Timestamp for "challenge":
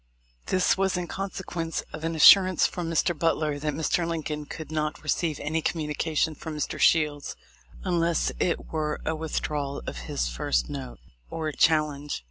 11.55-12.19